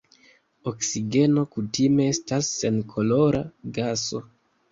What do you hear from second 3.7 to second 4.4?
gaso.